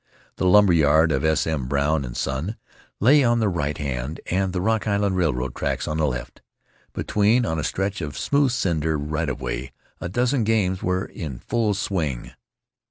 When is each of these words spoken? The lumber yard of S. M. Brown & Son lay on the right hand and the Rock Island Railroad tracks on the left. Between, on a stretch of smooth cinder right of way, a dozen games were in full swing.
The 0.37 0.47
lumber 0.47 0.73
yard 0.73 1.11
of 1.11 1.23
S. 1.23 1.45
M. 1.45 1.67
Brown 1.67 2.11
& 2.13 2.13
Son 2.15 2.57
lay 2.99 3.23
on 3.23 3.37
the 3.37 3.47
right 3.47 3.77
hand 3.77 4.19
and 4.31 4.51
the 4.51 4.59
Rock 4.59 4.87
Island 4.87 5.15
Railroad 5.15 5.53
tracks 5.53 5.87
on 5.87 5.97
the 5.97 6.07
left. 6.07 6.41
Between, 6.93 7.45
on 7.45 7.59
a 7.59 7.63
stretch 7.63 8.01
of 8.01 8.17
smooth 8.17 8.49
cinder 8.51 8.97
right 8.97 9.29
of 9.29 9.39
way, 9.39 9.73
a 9.99 10.09
dozen 10.09 10.43
games 10.43 10.81
were 10.81 11.05
in 11.05 11.37
full 11.37 11.75
swing. 11.75 12.31